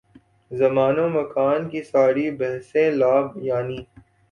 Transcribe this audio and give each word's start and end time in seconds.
زمان 0.51 0.99
و 0.99 1.09
مکان 1.09 1.69
کی 1.69 1.81
ساری 1.83 2.31
بحثیں 2.31 2.89
لا 2.91 3.15
یعنی۔ 3.41 3.79